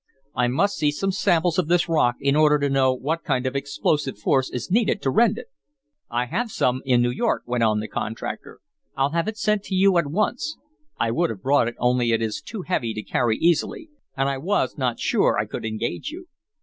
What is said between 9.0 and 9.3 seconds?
have